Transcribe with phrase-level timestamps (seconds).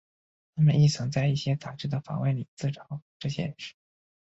[0.55, 3.75] 他们亦曾在一些杂志的访问里自嘲这件事。